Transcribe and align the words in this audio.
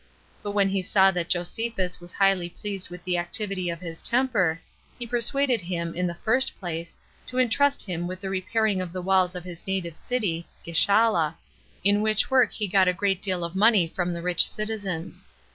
But 0.41 0.53
when 0.53 0.69
he 0.69 0.81
saw 0.81 1.11
that 1.11 1.29
Josephus 1.29 2.01
was 2.01 2.11
highly 2.13 2.49
pleased 2.49 2.89
with 2.89 3.03
the 3.03 3.19
activity 3.19 3.69
of 3.69 3.81
his 3.81 4.01
temper, 4.01 4.59
he 4.97 5.05
persuaded 5.05 5.61
him, 5.61 5.93
in 5.93 6.07
the 6.07 6.15
first 6.15 6.57
place, 6.59 6.97
to 7.27 7.37
intrust 7.37 7.83
him 7.83 8.07
with 8.07 8.19
the 8.21 8.29
repairing 8.31 8.81
of 8.81 8.93
the 8.93 9.01
walls 9.03 9.35
of 9.35 9.43
his 9.43 9.67
native 9.67 9.95
city, 9.95 10.47
[Gischala,] 10.65 11.35
in 11.83 12.01
which 12.01 12.31
work 12.31 12.51
he 12.51 12.67
got 12.67 12.87
a 12.87 12.93
great 12.93 13.21
deal 13.21 13.43
of 13.43 13.55
money 13.55 13.87
from 13.87 14.11
the 14.11 14.23
rich 14.23 14.49
citizens. 14.49 15.27